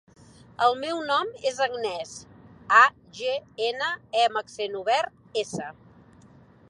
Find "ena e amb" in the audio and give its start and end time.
3.67-4.41